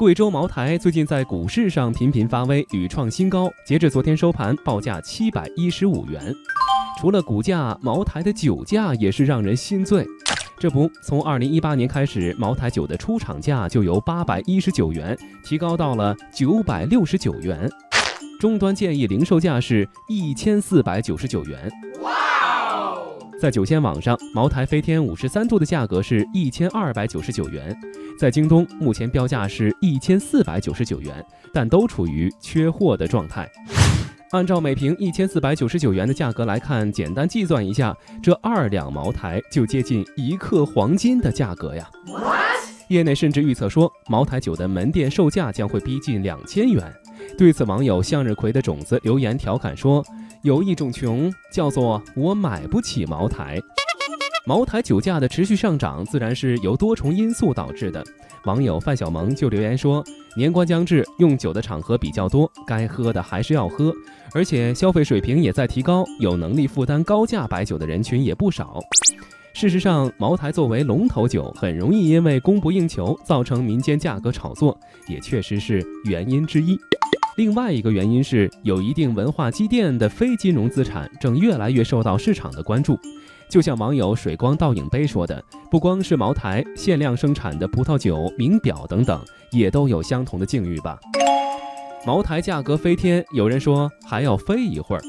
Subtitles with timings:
[0.00, 3.52] 贵州茅台最近在股市上频频发威，屡创新高。
[3.66, 6.34] 截至昨天收盘，报价七百一十五元。
[6.98, 10.06] 除了股价，茅台的酒价也是让人心醉。
[10.58, 17.70] 这不，从二零一八年开始，茅台酒的出厂价就由八百一十九元提高到了九百六十九元，
[18.40, 21.70] 终端建议零售价是一千四百九十九元。
[23.40, 27.74] 在酒仙网上，茅台飞天五十三度的价格是一千二百九十九元，
[28.18, 33.50] 在京东目前标价是一千四百九十九元，但都处于缺货的状态。
[34.32, 41.88] 按照每瓶一千四百九十九元的价格来看，简单计算一下，这二两茅台就接近一克黄金的价格呀！
[42.90, 46.92] 业内甚至预测说，茅台酒的门店售价将会逼近两千元。
[47.38, 50.04] 对此，网友向日葵的种子留言调侃说。
[50.42, 53.60] 有一种穷，叫做我买不起茅台。
[54.46, 58.02] 茅台酒价的持续上涨，自然是由多重因素导致的。
[58.46, 60.02] 网友范小萌就留言说
[60.34, 63.92] ：“年关将至，用酒的场合比较多，该喝的还是要喝，
[64.32, 68.80] 而且消费水平也在提高，有能力负担高价白酒的人群也不少。
[69.52, 76.78] 事实上，茅台作为龙头酒，很容易因为供不应求，造成民间价格炒作，也确实是原因之一。”
[77.36, 82.98] 另外一个原因是，有一定文化积淀的非金融资产正越来越受到市场的关注。
[83.48, 90.98] 就像网友水光倒影杯说的，不光是茅台，限量生产的葡萄酒、名表等等，也都有相同的境遇吧。
[92.06, 95.02] 茅台价格飞天，有人说还要飞一会儿。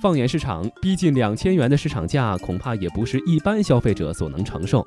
[0.00, 4.86] 放眼市场，逼近两千元的市场价，恐怕也不是一般消费者所能承受。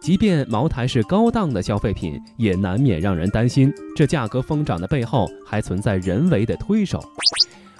[0.00, 7.00] 即便茅台是高档的消费品，也难免让人担心，这价格疯涨的背后还存在人为的推手。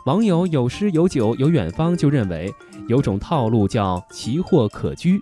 [0.07, 2.51] 网友有诗有酒有远方就认为，
[2.89, 5.21] 有种套路叫奇货可居，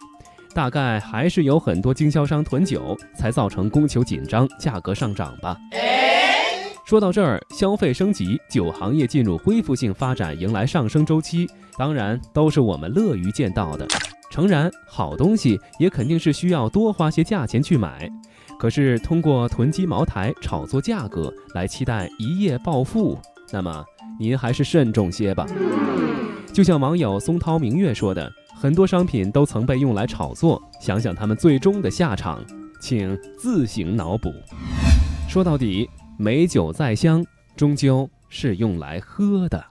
[0.55, 5.56] 大概还是有很多经销商囤酒，才造成供求紧张、价格上涨吧。
[6.89, 13.86] 说到这儿，消费升级，酒行业进入恢复性发展，迎来上升周期，当然都是我们乐于见到的。
[14.31, 18.10] 诚然，好东西也肯定是需要多花些价钱去买，
[18.59, 23.19] 可是通过囤积茅台炒作价格来期待一夜暴富，
[23.53, 23.84] 那么
[24.19, 25.44] 您还是慎重些吧。
[26.55, 32.43] 就像网友松涛明月说的，很多商品都曾被用来炒作，想想他们最终的下场，
[32.81, 34.32] 请自行脑补。
[35.28, 35.87] 说到底。
[36.21, 37.25] 美酒再香，
[37.55, 39.65] 终究是用来喝的。